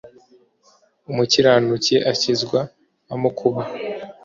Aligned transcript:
umukiranutsi 1.11 1.95
akizwa 2.11 2.59
amakuba, 3.13 3.61